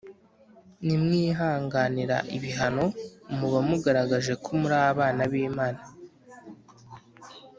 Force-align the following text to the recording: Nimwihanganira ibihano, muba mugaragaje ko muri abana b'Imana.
Nimwihanganira 0.85 2.17
ibihano, 2.37 2.85
muba 3.37 3.59
mugaragaje 3.67 4.33
ko 4.43 4.49
muri 4.61 4.75
abana 4.91 5.21
b'Imana. 5.31 5.81